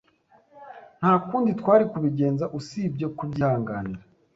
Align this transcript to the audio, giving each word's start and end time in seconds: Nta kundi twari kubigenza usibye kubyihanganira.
Nta 0.99 1.13
kundi 1.27 1.49
twari 1.59 1.83
kubigenza 1.91 2.45
usibye 2.59 3.05
kubyihanganira. 3.17 4.01